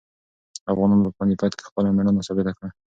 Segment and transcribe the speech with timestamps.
[0.71, 2.69] افغانانو په پاني پت کې خپله مېړانه ثابته کړه.